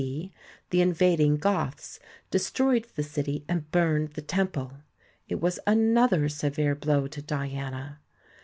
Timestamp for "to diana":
7.05-7.99